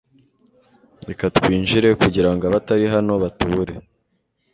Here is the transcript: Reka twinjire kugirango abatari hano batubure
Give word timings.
Reka 1.07 1.25
twinjire 1.35 1.89
kugirango 2.01 2.43
abatari 2.49 2.85
hano 2.93 3.13
batubure 3.23 3.73